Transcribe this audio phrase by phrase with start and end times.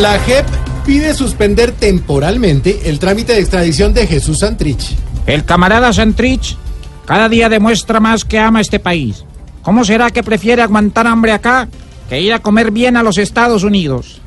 [0.00, 0.46] La JEP
[0.84, 4.96] pide suspender temporalmente el trámite de extradición de Jesús Santrich.
[5.26, 6.56] El camarada Santrich
[7.06, 9.24] cada día demuestra más que ama este país.
[9.62, 11.68] ¿Cómo será que prefiere aguantar hambre acá
[12.08, 14.20] que ir a comer bien a los Estados Unidos?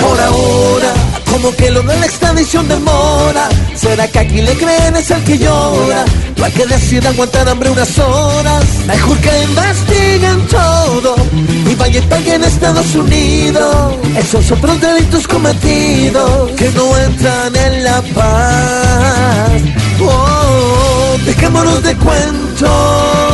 [0.00, 0.94] Por ahora,
[1.30, 2.06] como que lo de la
[2.48, 3.48] extradición demora.
[3.74, 6.04] ¿Será que aquí le creen es el que llora?
[6.36, 8.64] Para que decida aguantar hambre unas horas.
[8.86, 11.16] Mejor que investiguen todo
[11.70, 13.96] y vaya y en Estados Unidos.
[14.16, 19.62] Esos otros delitos cometidos que no entran en la paz.
[20.00, 23.27] Oh, dejémonos de cuentos.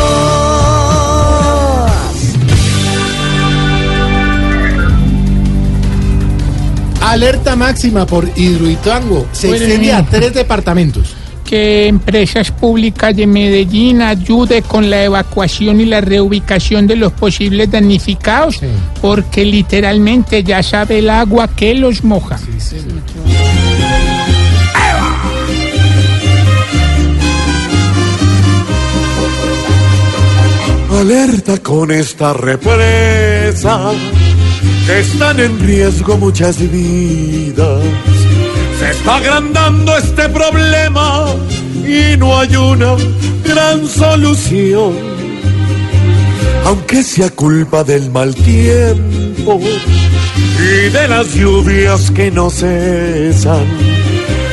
[7.15, 9.29] Alerta máxima por Hidroituango.
[9.31, 10.09] Se Bueno, extiende a niño.
[10.11, 11.15] tres departamentos.
[11.45, 17.71] que Empresas Públicas de Medellín ayude con la evacuación y la reubicación de los posibles
[17.71, 18.67] damnificados, Sí.
[19.03, 22.39] porque literalmente ya sabe el agua que los moja.
[30.91, 33.91] Alerta con esta represa,
[34.87, 37.83] que están en riesgo muchas vidas.
[38.79, 41.27] Se está agrandando este problema
[41.87, 42.97] y no hay una
[43.45, 44.93] gran solución.
[46.65, 49.61] Aunque sea culpa del mal tiempo
[50.59, 53.65] y de las lluvias que no cesan.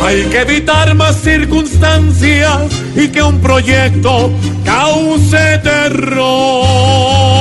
[0.04, 2.64] Hay que evitar más circunstancias
[2.96, 4.32] y que un proyecto
[4.66, 7.41] cause terror.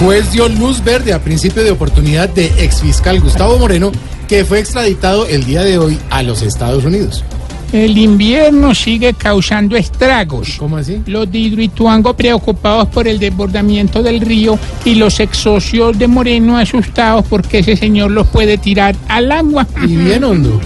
[0.00, 3.92] Juez dio luz verde a principio de oportunidad de exfiscal Gustavo Moreno,
[4.28, 7.24] que fue extraditado el día de hoy a los Estados Unidos.
[7.72, 10.56] El invierno sigue causando estragos.
[10.58, 11.02] ¿Cómo así?
[11.06, 16.58] Los de Hidroituango preocupados por el desbordamiento del río y los ex socios de Moreno
[16.58, 19.66] asustados porque ese señor los puede tirar al agua.
[19.82, 20.60] Y bien hondo.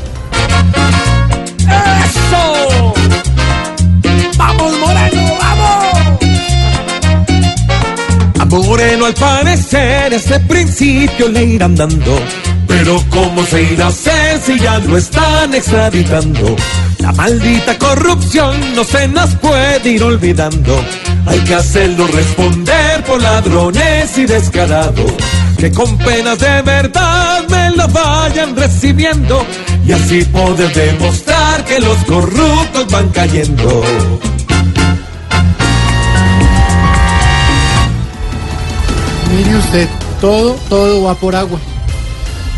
[8.59, 12.19] Moreno al parecer ese principio le irán dando.
[12.67, 16.57] Pero ¿cómo se irá a hacer si ya lo están extraditando?
[16.99, 20.85] La maldita corrupción no se nos puede ir olvidando.
[21.27, 25.13] Hay que hacerlo responder por ladrones y descarados.
[25.57, 29.45] Que con penas de verdad me lo vayan recibiendo.
[29.87, 33.83] Y así poder demostrar que los corruptos van cayendo.
[39.37, 39.89] Mire usted,
[40.21, 41.59] todo, todo va por agua.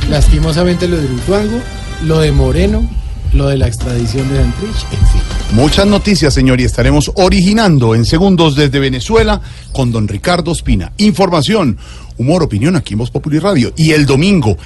[0.09, 1.61] Lastimosamente lo de Hidroituango,
[2.05, 2.89] lo de Moreno,
[3.33, 5.23] lo de la extradición de Santrich, en fin.
[5.53, 9.41] Muchas noticias, señor, y estaremos originando en segundos desde Venezuela
[9.73, 10.93] con don Ricardo Espina.
[10.97, 11.77] Información,
[12.17, 13.73] humor, opinión aquí en Voz Populi Radio.
[13.77, 14.57] Y el domingo,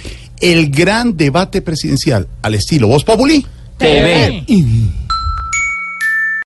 [0.41, 3.45] el gran debate presidencial al estilo Voz Populi.
[3.79, 4.45] TV.